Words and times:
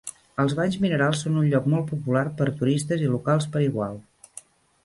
Els 0.43 0.53
banys 0.59 0.77
minerals 0.85 1.19
són 1.25 1.35
un 1.41 1.51
lloc 1.51 1.67
molt 1.73 1.87
popular 1.91 2.23
per 2.41 2.47
turistes 2.63 3.05
i 3.07 3.11
locals 3.13 3.49
per 3.57 3.63
igual. 3.71 4.01